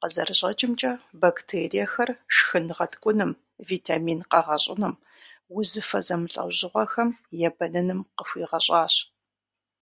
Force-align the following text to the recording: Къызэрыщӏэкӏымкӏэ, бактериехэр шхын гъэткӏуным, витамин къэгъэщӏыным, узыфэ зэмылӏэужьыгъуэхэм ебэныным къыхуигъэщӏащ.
Къызэрыщӏэкӏымкӏэ, 0.00 0.92
бактериехэр 1.20 2.10
шхын 2.34 2.66
гъэткӏуным, 2.76 3.32
витамин 3.68 4.20
къэгъэщӏыным, 4.30 4.94
узыфэ 5.56 6.00
зэмылӏэужьыгъуэхэм 6.06 7.08
ебэныным 7.46 8.00
къыхуигъэщӏащ. 8.16 8.94